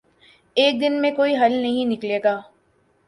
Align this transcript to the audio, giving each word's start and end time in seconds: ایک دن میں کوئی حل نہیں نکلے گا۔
ایک 0.57 0.79
دن 0.81 1.01
میں 1.01 1.11
کوئی 1.11 1.35
حل 1.35 1.53
نہیں 1.53 1.85
نکلے 1.85 2.19
گا۔ 2.23 2.39